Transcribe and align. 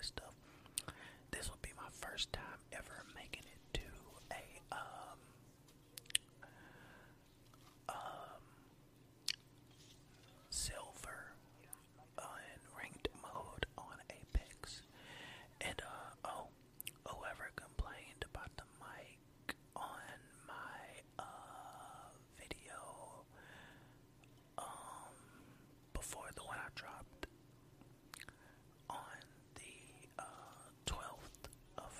That 0.00 0.06
stuff. 0.06 0.34
This 1.30 1.48
will 1.48 1.58
be 1.62 1.70
my 1.76 1.88
first 1.92 2.32
time 2.32 2.58
ever 2.72 3.04
making 3.14 3.42
it 3.44 3.74
to 3.74 3.80
a 4.32 4.74
um 4.74 5.18
um 7.88 8.42
silver 10.50 11.32
uh, 12.18 12.22
in 12.54 12.60
ranked 12.78 13.08
mode 13.22 13.66
on 13.78 13.96
Apex. 14.10 14.82
And 15.60 15.80
uh 15.82 16.28
oh, 16.28 16.48
whoever 17.06 17.50
complained 17.56 18.24
about 18.32 18.50
the 18.56 18.64
mic 18.80 19.54
on 19.76 20.18
my 20.46 20.82
uh 21.18 22.10
video 22.38 23.24
um 24.58 25.14
before 25.92 26.28
the 26.34 26.42
one 26.42 26.56
I 26.58 26.68
dropped 26.74 27.26
on 28.88 29.20
the 29.56 29.72
uh 30.18 30.24
12th 30.86 31.44
of 31.78 31.94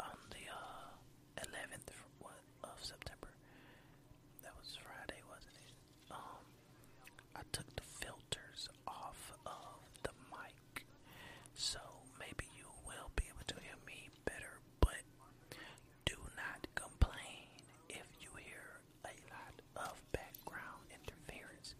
on 0.00 0.16
the 0.30 0.44
uh 0.50 1.44
11th 1.46 1.92
what 2.20 2.40
of 2.64 2.76
September. 2.82 3.28
That 4.42 4.52
was 4.58 4.76
Friday, 4.82 5.20
wasn't 5.28 5.56
it? 5.66 5.72
Um 6.10 6.44
I 7.36 7.40
took 7.52 7.68
the 7.76 7.82
filters 8.00 8.68
off 8.86 9.32
of 9.46 9.80
the 10.02 10.12
mic. 10.30 10.84
So 11.54 11.80
maybe 12.18 12.44
you 12.56 12.66
will 12.86 13.10
be 13.16 13.24
able 13.28 13.46
to 13.48 13.56
hear 13.62 13.78
me 13.86 14.08
better, 14.24 14.60
but 14.80 15.02
do 16.04 16.16
not 16.36 16.66
complain 16.74 17.48
if 17.88 18.06
you 18.20 18.28
hear 18.38 18.80
a 19.04 19.14
lot 19.32 19.54
of 19.76 19.94
background 20.12 20.84
interference. 20.92 21.74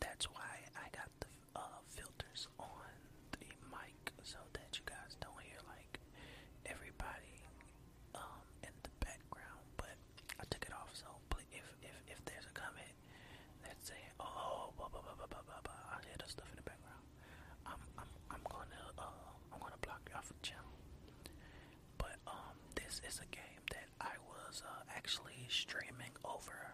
That's 0.00 0.26
why 0.30 0.62
I 0.76 0.86
got 0.94 1.10
the 1.20 1.28
uh, 1.56 1.80
filters 1.88 2.48
on 2.58 2.90
the 3.32 3.46
mic 3.70 4.12
so 4.22 4.38
that 4.54 4.68
you 4.78 4.84
guys 4.86 5.16
don't 5.20 5.38
hear 5.42 5.60
like 5.68 5.98
everybody 6.66 7.38
um, 8.14 8.42
in 8.62 8.74
the 8.82 8.92
background. 9.04 9.62
But 9.76 9.96
I 10.40 10.44
took 10.50 10.64
it 10.64 10.72
off, 10.74 10.90
so 10.92 11.06
please, 11.30 11.48
if 11.52 11.66
if 11.82 11.96
if 12.08 12.18
there's 12.24 12.46
a 12.48 12.54
comment 12.54 12.94
that's 13.62 13.88
saying, 13.88 14.12
"Oh, 14.20 14.72
blah 14.76 14.88
blah 14.88 15.02
blah 15.02 15.16
blah 15.18 15.28
blah 15.30 15.44
blah,", 15.46 15.62
blah 15.64 15.80
I 15.94 16.02
hear 16.06 16.18
the 16.18 16.28
stuff 16.30 16.48
in 16.50 16.56
the 16.58 16.66
background. 16.66 17.04
I'm 17.66 17.80
I'm 17.98 18.10
I'm 18.30 18.44
gonna 18.48 18.84
uh 18.98 19.28
I'm 19.52 19.60
gonna 19.60 19.80
block 19.82 20.02
you 20.08 20.14
off 20.16 20.28
the 20.28 20.38
channel. 20.42 20.74
But 21.98 22.18
is 23.06 23.20
a 23.20 23.34
game 23.34 23.62
that 23.70 23.88
I 24.00 24.12
was 24.28 24.62
uh, 24.64 24.82
actually 24.96 25.46
streaming 25.48 26.12
over 26.24 26.73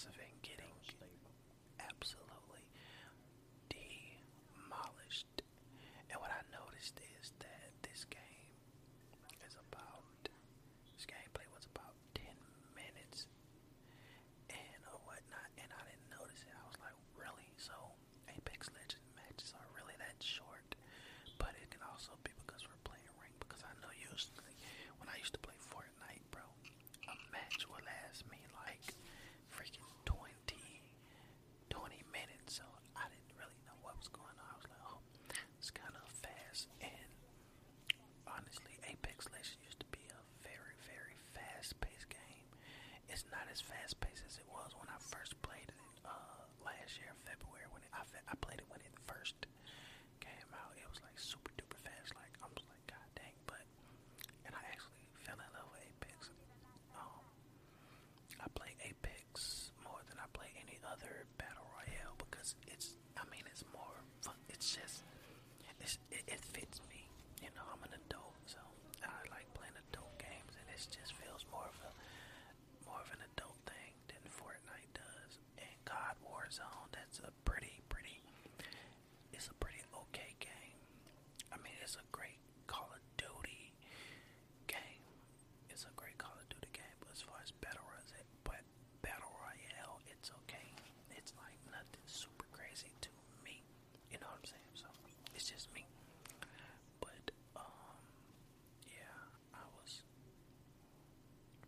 philosophy. 0.00 0.29
Great 82.20 82.36
Call 82.68 82.84
of 82.92 83.00
Duty 83.16 83.72
game. 84.68 85.04
It's 85.72 85.84
a 85.88 85.92
great 85.96 86.18
Call 86.20 86.36
of 86.36 86.44
Duty 86.52 86.68
game, 86.76 86.96
but 87.00 87.08
as 87.16 87.22
far 87.24 87.40
as 87.40 87.48
battle 87.64 87.80
royale, 87.88 88.28
but 88.44 88.60
battle 89.00 89.32
royale, 89.40 89.96
it's 90.04 90.28
okay. 90.44 90.68
It's 91.16 91.32
like 91.40 91.56
nothing 91.72 92.04
super 92.04 92.44
crazy 92.52 92.92
to 93.00 93.08
me. 93.40 93.64
You 94.12 94.20
know 94.20 94.28
what 94.28 94.44
I'm 94.44 94.52
saying? 94.52 94.72
So 94.76 94.88
it's 95.32 95.48
just 95.48 95.72
me. 95.72 95.88
But 97.00 97.32
um, 97.56 97.96
yeah, 98.84 99.16
I 99.56 99.64
was 99.80 100.04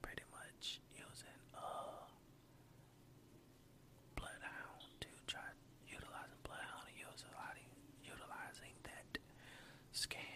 pretty 0.05 0.27
much 0.37 0.85
using 0.93 1.41
uh 1.57 2.05
Bloodhound 4.21 4.85
to 5.01 5.09
try 5.25 5.49
utilizing 5.89 6.41
Bloodhound 6.45 6.93
utilizing 6.93 7.73
utilizing 8.05 8.75
that 8.85 9.17
scan 9.93 10.32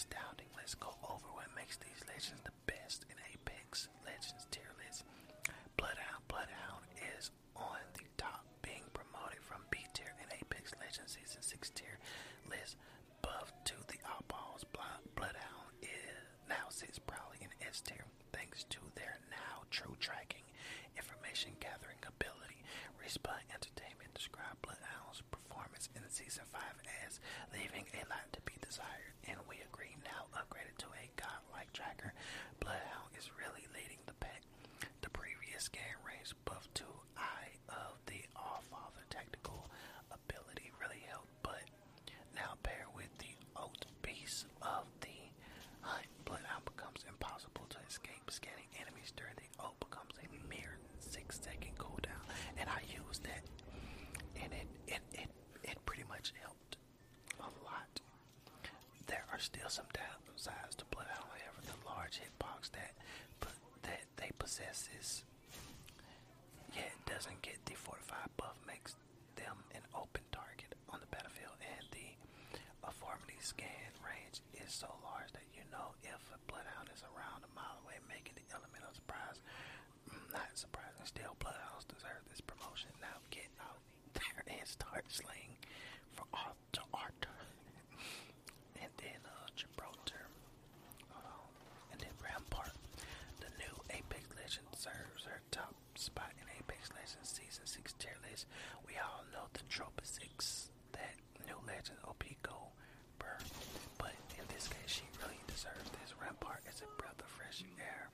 astounding. 0.00 0.48
Let's 0.56 0.72
go 0.74 0.88
over 1.04 1.28
what 1.36 1.52
makes 1.52 1.76
these 1.76 2.00
legends 2.08 2.40
the 2.48 2.56
best 2.64 3.04
in 3.12 3.16
Apex 3.36 3.92
Legends 4.00 4.48
tier 4.50 4.72
list. 4.80 5.04
Bloodhound, 5.76 6.24
Bloodhound 6.24 6.88
is 7.20 7.28
on 7.52 7.84
the 7.92 8.08
top, 8.16 8.40
being 8.64 8.88
promoted 8.96 9.44
from 9.44 9.60
B 9.68 9.76
tier 9.92 10.16
in 10.24 10.28
Apex 10.32 10.72
Legends 10.80 11.20
Season 11.20 11.42
6 11.44 11.68
tier 11.76 12.00
list. 12.48 12.80
Buff 13.20 13.52
to 13.68 13.76
the 13.92 14.00
Blood, 14.32 15.04
Bloodhound 15.16 15.68
is 15.84 16.16
now 16.48 16.72
sits 16.72 16.96
proudly 16.98 17.44
in 17.44 17.52
S 17.68 17.80
tier 17.84 18.08
thanks 18.32 18.64
to 18.72 18.80
their 18.96 19.20
now 19.28 19.68
true 19.70 19.96
tracking 20.00 20.44
information 20.96 21.52
gathering 21.60 22.00
ability. 22.08 22.64
Respawn 22.96 23.44
Entertainment 23.52 24.14
described 24.14 24.60
Bloodhound's 24.64 25.20
performance 25.30 25.88
in 25.96 26.02
Season 26.08 26.44
5 26.52 26.60
as 27.06 27.20
leaving 27.52 27.86
a 27.96 28.02
lot 28.08 28.26
to 28.32 28.40
be 28.46 28.54
desired, 28.64 29.14
and 29.28 29.38
we 29.48 29.60
agree 29.66 29.96
now 30.04 30.26
upgraded 30.36 30.76
to 30.78 30.88
a 30.94 31.04
godlike 31.16 31.70
tracker. 31.72 32.12
Bloodhound 32.60 33.10
is 33.18 33.30
really 33.38 33.66
leading 33.74 34.00
the 34.06 34.16
pack. 34.20 34.42
The 35.02 35.10
previous 35.10 35.66
scan 35.70 35.96
range 36.06 36.34
buff 36.44 36.68
to 36.82 36.86
Eye 37.16 37.54
of 37.68 37.98
the 38.06 38.20
All-Father 38.36 39.04
tactical 39.10 39.66
ability 40.12 40.70
really 40.80 41.02
helped, 41.08 41.32
but 41.42 41.64
now 42.34 42.56
paired 42.62 42.90
with 42.94 43.10
the 43.18 43.32
Oath 43.56 43.84
Beast 44.02 44.46
of 44.62 44.84
the 45.00 45.18
Hunt, 45.80 46.06
Bloodhound 46.24 46.64
becomes 46.64 47.04
impossible 47.08 47.66
to 47.70 47.78
escape. 47.88 48.28
Scanning 48.30 48.68
enemies 48.80 49.12
during 49.16 49.34
the 49.36 49.48
Oath 49.64 49.78
becomes 49.80 50.14
a 50.20 50.26
mere 50.48 50.78
six 51.00 51.40
second 51.42 51.74
cooldown, 51.78 52.22
and 52.58 52.68
I 52.68 52.80
used 52.86 53.24
that, 53.24 53.42
and 54.42 54.52
it 54.52 54.68
it 54.86 55.02
it, 55.12 55.30
it 55.64 55.78
pretty 55.86 56.04
much 56.08 56.32
helped 56.42 56.76
a 57.40 57.48
lot. 57.64 58.00
There 59.06 59.24
are 59.32 59.38
still 59.38 59.68
some 59.68 59.88
downsides 59.94 60.76
to 60.78 60.84
Bloodhound, 60.90 61.26
however, 61.32 61.60
the 61.66 61.78
large 61.88 62.20
hitbox 62.20 62.70
that 62.72 62.94
that 63.82 64.04
they 64.16 64.30
possess 64.38 64.88
is 65.00 65.24
yet 66.74 66.92
doesn't 67.06 67.40
get 67.42 67.56
the 67.66 67.74
45 67.74 68.36
buff 68.36 68.56
makes 68.66 68.94
them 69.36 69.56
an 69.74 69.82
open 69.96 70.22
target 70.30 70.74
on 70.90 71.00
the 71.00 71.10
battlefield, 71.10 71.56
and 71.64 71.84
the 71.90 72.08
Authority 72.84 73.36
scan 73.40 73.92
range 74.00 74.40
is 74.56 74.72
so 74.72 74.88
large 75.04 75.28
that 75.36 75.44
you 75.52 75.60
know 75.70 75.92
if 76.02 76.20
a 76.32 76.38
bloodhound 76.48 76.88
is 76.94 77.04
around 77.12 77.44
a 77.44 77.50
mile 77.52 77.76
away, 77.84 78.00
making 78.08 78.34
the 78.40 78.46
element 78.56 78.80
of 78.88 78.96
surprise 78.96 79.38
mm, 80.08 80.16
not 80.32 80.48
surprising. 80.56 81.04
Still, 81.04 81.36
bloodhounds 81.38 81.84
deserve 81.84 82.24
this 82.32 82.40
promotion. 82.40 82.90
Now 83.04 83.20
get 83.30 83.48
out 83.60 83.80
there 84.16 84.40
and 84.48 84.64
start 84.66 85.04
slaying 85.12 85.60
for 86.16 86.24
Arthur 86.32 86.86
Arthur. 86.94 87.36
and 88.80 88.90
then 88.98 89.20
uh, 89.28 89.46
Gibraltar. 89.56 90.24
Uh, 91.12 91.44
and 91.92 92.00
then 92.00 92.14
Rampart. 92.22 92.74
The 93.40 93.50
new 93.60 93.74
Apex 93.92 94.24
Legend 94.36 94.68
serves 94.76 95.24
her 95.28 95.40
top 95.50 95.74
spot 95.94 96.32
in 96.40 96.46
Apex 96.58 96.90
Legends 96.96 97.28
Season 97.28 97.66
6 97.66 97.92
tier 97.98 98.16
list. 98.30 98.46
We 98.86 98.94
all 98.96 99.24
know 99.32 99.46
the 99.52 99.64
trope 99.68 100.00
is 100.02 100.18
6 100.20 100.70
that 100.92 101.14
new 101.46 101.58
legend 101.66 101.98
OP 102.06 102.24
go 102.42 102.72
burn. 103.18 103.42
But 103.98 104.14
in 104.38 104.44
this 104.54 104.68
case, 104.68 105.00
she 105.02 105.06
really 105.22 105.38
deserves 105.46 105.90
this. 106.00 106.14
Rampart 106.20 106.62
is 106.68 106.82
a 106.82 106.88
breath 107.00 107.18
of 107.20 107.26
fresh 107.28 107.62
air. 107.78 108.08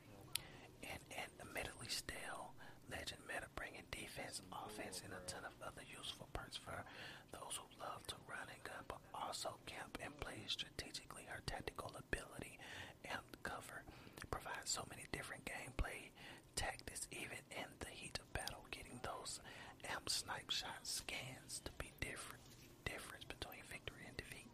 And 0.83 1.01
an 1.17 1.31
admittedly 1.43 1.77
stale 1.97 2.53
legend 2.93 3.21
meta 3.27 3.49
bringing 3.57 3.87
defense, 3.91 4.43
offense, 4.53 5.01
and 5.05 5.13
a 5.17 5.23
ton 5.25 5.43
of 5.49 5.55
other 5.65 5.83
useful 5.89 6.29
perks 6.37 6.57
for 6.61 6.85
those 7.33 7.57
who 7.57 7.67
love 7.81 8.05
to 8.07 8.17
run 8.29 8.47
and 8.53 8.63
gun, 8.63 8.85
but 8.87 9.01
also 9.17 9.57
camp 9.67 9.97
and 10.05 10.13
play 10.21 10.45
strategically. 10.47 11.25
Her 11.27 11.41
tactical 11.47 11.91
ability 11.97 12.61
and 13.09 13.25
cover 13.43 13.83
provides 14.31 14.71
so 14.71 14.85
many 14.93 15.09
different 15.13 15.49
gameplay 15.49 16.13
tactics, 16.55 17.09
even 17.11 17.41
in 17.51 17.71
the 17.81 17.91
heat 17.91 18.19
of 18.21 18.29
battle. 18.33 18.65
Getting 18.71 19.01
those 19.03 19.41
amp 19.89 20.09
snipe 20.11 20.51
shot 20.51 20.85
scans 20.85 21.61
to 21.65 21.73
be 21.79 21.93
different 22.01 22.45
difference 22.85 23.25
between 23.25 23.65
victory 23.73 24.05
and 24.07 24.17
defeat. 24.17 24.51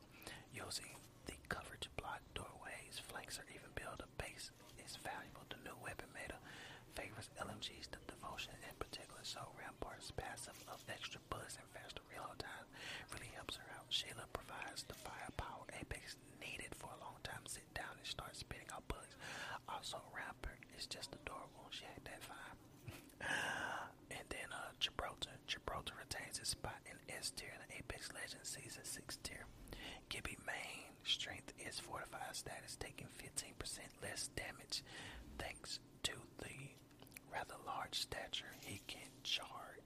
Using 0.54 0.94
Rampart's 7.22 7.38
LMGs 7.38 7.86
the 7.94 8.02
devotion 8.10 8.54
in 8.66 8.74
particular, 8.82 9.20
so 9.22 9.38
Rampart's 9.54 10.10
passive 10.10 10.58
of 10.66 10.82
extra 10.90 11.20
bullets 11.30 11.54
and 11.54 11.68
faster 11.70 12.02
reload 12.10 12.38
time 12.42 12.66
really 13.14 13.30
helps 13.38 13.56
her 13.62 13.68
out. 13.78 13.86
Sheila 13.94 14.26
provides 14.32 14.82
the 14.90 14.98
firepower 14.98 15.62
Apex 15.78 16.16
needed 16.42 16.74
for 16.74 16.90
a 16.90 16.98
long 16.98 17.14
time. 17.22 17.46
Sit 17.46 17.62
down 17.78 17.94
and 17.94 18.02
start 18.06 18.34
spitting 18.34 18.66
out 18.74 18.82
bullets. 18.90 19.14
Also, 19.70 20.02
Rampart 20.10 20.58
is 20.74 20.90
just 20.90 21.14
adorable. 21.14 21.70
She 21.70 21.86
ain't 21.86 22.02
that 22.10 22.26
fine. 22.26 22.58
and 24.18 24.26
then 24.26 24.48
uh, 24.50 24.74
Gibraltar. 24.82 25.38
Gibraltar 25.46 25.94
retains 25.94 26.42
his 26.42 26.50
spot 26.58 26.82
in 26.90 26.98
S 27.06 27.30
tier 27.30 27.54
in 27.54 27.62
the 27.70 27.78
Apex 27.78 28.10
Legends 28.10 28.50
Season 28.50 28.82
6 28.82 28.98
tier. 29.22 29.46
Gibby 30.10 30.34
main 30.42 30.90
strength 31.06 31.54
is 31.62 31.78
fortified 31.78 32.34
status, 32.34 32.74
taking 32.82 33.06
15% 33.22 33.54
less 34.02 34.26
damage 34.34 34.82
thanks 35.38 35.78
to 36.02 36.12
large 37.92 38.00
stature, 38.00 38.52
he 38.64 38.80
can 38.86 39.08
charge 39.22 39.84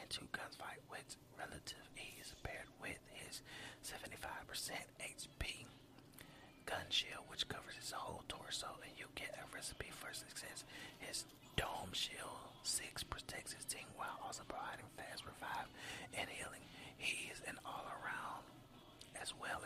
into 0.00 0.20
gunfight 0.30 0.78
with 0.90 1.16
relative 1.38 1.82
ease 1.96 2.34
paired 2.44 2.70
with 2.80 2.98
his 3.10 3.42
75% 3.82 4.70
HP 5.00 5.66
gun 6.64 6.86
shield, 6.90 7.24
which 7.28 7.48
covers 7.48 7.74
his 7.74 7.90
whole 7.90 8.22
torso, 8.28 8.68
and 8.86 8.92
you 8.98 9.06
get 9.16 9.34
a 9.34 9.54
recipe 9.54 9.90
for 9.90 10.12
success. 10.14 10.64
His 11.00 11.24
dome 11.56 11.90
shield 11.92 12.54
6 12.62 13.02
protects 13.04 13.52
his 13.52 13.64
team 13.64 13.86
while 13.96 14.20
also 14.24 14.42
providing 14.46 14.86
fast 14.96 15.24
revive 15.26 15.66
and 16.14 16.28
healing. 16.30 16.62
He 16.98 17.30
is 17.32 17.42
an 17.48 17.58
all 17.66 17.86
around 17.98 18.46
as 19.20 19.34
well 19.40 19.61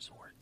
resort. 0.00 0.39